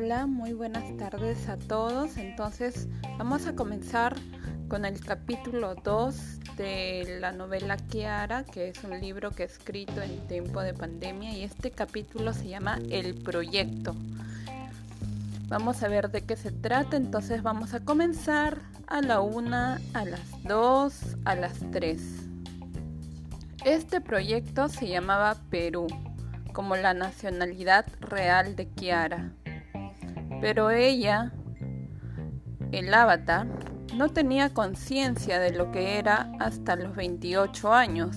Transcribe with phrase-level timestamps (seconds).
[0.00, 2.18] Hola, muy buenas tardes a todos.
[2.18, 2.86] Entonces
[3.18, 4.14] vamos a comenzar
[4.68, 10.00] con el capítulo 2 de la novela Kiara, que es un libro que he escrito
[10.00, 13.96] en tiempo de pandemia y este capítulo se llama El Proyecto.
[15.48, 19.56] Vamos a ver de qué se trata, entonces vamos a comenzar a la 1,
[19.94, 22.00] a las 2, a las 3.
[23.64, 25.88] Este proyecto se llamaba Perú
[26.52, 29.32] como la nacionalidad real de Kiara.
[30.40, 31.32] Pero ella,
[32.72, 33.46] el avatar,
[33.96, 38.16] no tenía conciencia de lo que era hasta los 28 años,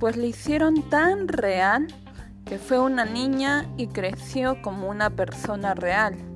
[0.00, 1.86] pues le hicieron tan real
[2.44, 6.33] que fue una niña y creció como una persona real.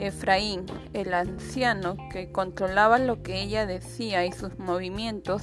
[0.00, 5.42] Efraín, el anciano que controlaba lo que ella decía y sus movimientos,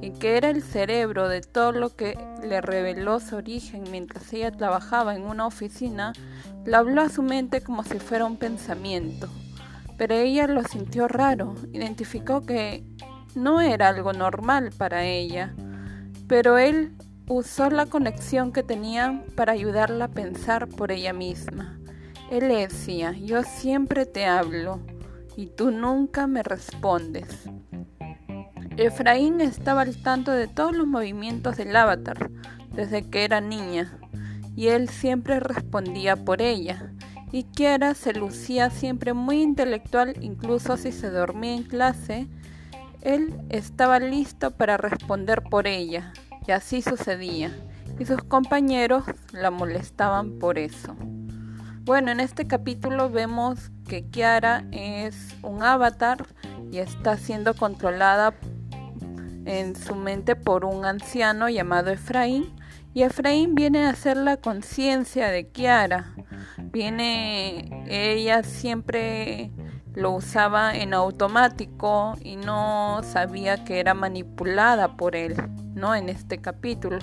[0.00, 4.52] y que era el cerebro de todo lo que le reveló su origen mientras ella
[4.52, 6.12] trabajaba en una oficina,
[6.64, 9.28] le habló a su mente como si fuera un pensamiento.
[9.96, 12.84] Pero ella lo sintió raro, identificó que
[13.34, 15.54] no era algo normal para ella,
[16.26, 16.94] pero él
[17.28, 21.78] usó la conexión que tenía para ayudarla a pensar por ella misma.
[22.30, 24.80] Él decía, yo siempre te hablo
[25.36, 27.28] y tú nunca me respondes.
[28.76, 32.30] Efraín estaba al tanto de todos los movimientos del avatar
[32.72, 33.98] desde que era niña
[34.56, 36.92] y él siempre respondía por ella.
[37.32, 42.28] Y Kiara se lucía siempre muy intelectual, incluso si se dormía en clase,
[43.02, 46.12] él estaba listo para responder por ella,
[46.46, 47.52] y así sucedía,
[47.98, 50.96] y sus compañeros la molestaban por eso.
[51.84, 56.24] Bueno, en este capítulo vemos que Kiara es un avatar
[56.72, 58.32] y está siendo controlada
[59.44, 62.54] en su mente por un anciano llamado Efraín.
[62.94, 66.14] Y Efraín viene a hacer la conciencia de Kiara.
[66.56, 69.50] Viene, ella siempre
[69.92, 75.36] lo usaba en automático y no sabía que era manipulada por él,
[75.74, 75.94] ¿no?
[75.94, 76.98] En este capítulo.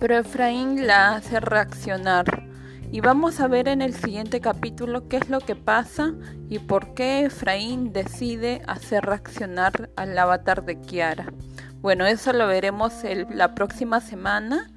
[0.00, 2.47] Pero Efraín la hace reaccionar
[2.90, 6.14] y vamos a ver en el siguiente capítulo qué es lo que pasa
[6.48, 11.32] y por qué Efraín decide hacer reaccionar al avatar de Kiara.
[11.80, 12.94] Bueno, eso lo veremos
[13.30, 14.70] la próxima semana.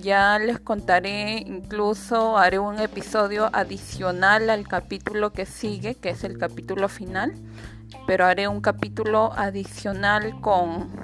[0.00, 6.38] Ya les contaré, incluso haré un episodio adicional al capítulo que sigue, que es el
[6.38, 7.34] capítulo final,
[8.06, 11.01] pero haré un capítulo adicional con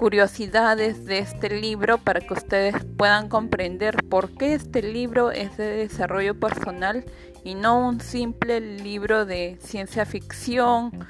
[0.00, 5.66] curiosidades de este libro para que ustedes puedan comprender por qué este libro es de
[5.66, 7.04] desarrollo personal
[7.44, 11.06] y no un simple libro de ciencia ficción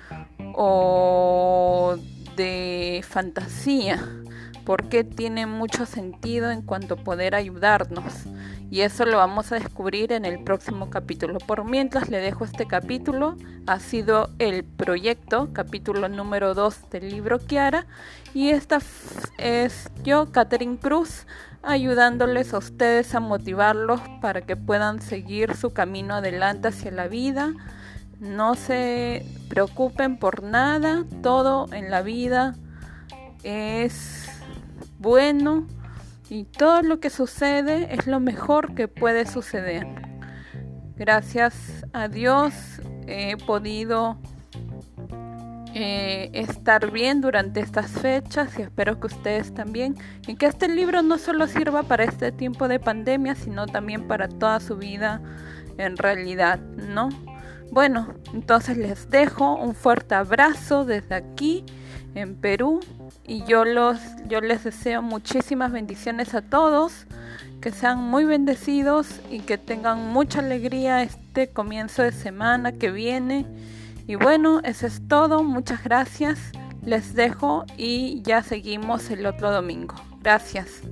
[0.57, 1.95] o
[2.35, 4.05] de fantasía,
[4.65, 8.27] porque tiene mucho sentido en cuanto a poder ayudarnos.
[8.71, 11.39] Y eso lo vamos a descubrir en el próximo capítulo.
[11.39, 13.37] Por mientras le dejo este capítulo,
[13.67, 17.87] ha sido el proyecto, capítulo número 2 del libro Kiara.
[18.33, 18.79] Y esta
[19.39, 21.27] es yo, Catherine Cruz,
[21.63, 27.53] ayudándoles a ustedes a motivarlos para que puedan seguir su camino adelante hacia la vida.
[28.21, 32.55] No se preocupen por nada, todo en la vida
[33.43, 34.29] es
[34.99, 35.67] bueno
[36.31, 39.87] y todo lo que sucede es lo mejor que puede suceder.
[40.97, 42.55] Gracias a Dios
[43.09, 44.17] he podido
[45.75, 49.97] eh, estar bien durante estas fechas y espero que ustedes también
[50.29, 54.29] y que este libro no solo sirva para este tiempo de pandemia sino también para
[54.29, 55.21] toda su vida
[55.79, 57.09] en realidad, ¿no?
[57.73, 61.65] Bueno, entonces les dejo un fuerte abrazo desde aquí
[62.15, 62.81] en Perú
[63.27, 63.99] y yo los
[64.29, 67.07] yo les deseo muchísimas bendiciones a todos,
[67.61, 73.47] que sean muy bendecidos y que tengan mucha alegría este comienzo de semana que viene.
[74.07, 76.53] Y bueno, eso es todo, muchas gracias.
[76.85, 79.95] Les dejo y ya seguimos el otro domingo.
[80.23, 80.83] Gracias.